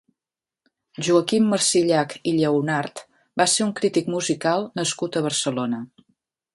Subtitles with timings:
[1.07, 3.05] Joaquim Marsillach i Lleonart
[3.43, 5.89] va ser un crític musical nascut a Barcelona.